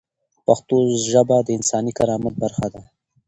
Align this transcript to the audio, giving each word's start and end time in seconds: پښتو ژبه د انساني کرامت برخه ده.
پښتو 0.45 0.75
ژبه 1.11 1.37
د 1.43 1.49
انساني 1.57 1.91
کرامت 1.97 2.33
برخه 2.43 2.67
ده. 2.73 2.81